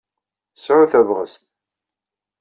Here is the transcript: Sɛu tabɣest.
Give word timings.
Sɛu 0.55 0.85
tabɣest. 0.91 1.43